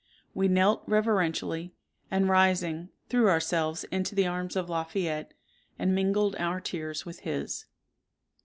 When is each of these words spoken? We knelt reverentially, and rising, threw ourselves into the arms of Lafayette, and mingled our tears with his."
We 0.33 0.47
knelt 0.47 0.81
reverentially, 0.87 1.75
and 2.09 2.27
rising, 2.27 2.89
threw 3.07 3.29
ourselves 3.29 3.83
into 3.91 4.15
the 4.15 4.25
arms 4.25 4.55
of 4.55 4.67
Lafayette, 4.67 5.35
and 5.77 5.93
mingled 5.93 6.35
our 6.39 6.59
tears 6.59 7.05
with 7.05 7.19
his." 7.19 7.65